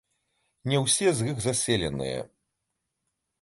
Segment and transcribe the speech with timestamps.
[0.71, 2.19] Не ўсе з іх заселеныя.